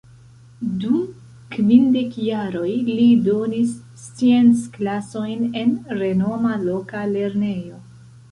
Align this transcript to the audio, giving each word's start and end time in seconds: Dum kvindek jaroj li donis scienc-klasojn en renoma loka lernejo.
Dum 0.83 0.95
kvindek 1.55 2.15
jaroj 2.29 2.71
li 2.87 3.05
donis 3.27 3.75
scienc-klasojn 4.05 5.45
en 5.61 5.75
renoma 6.01 6.57
loka 6.65 7.05
lernejo. 7.15 7.79